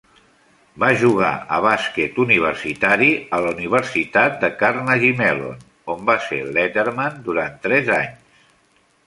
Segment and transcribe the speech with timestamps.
[0.83, 5.63] Va jugar a bàsquet universitari a la Universitat de Carnegie Mellon,
[5.97, 8.43] on va ser "letterman" durant tres anys.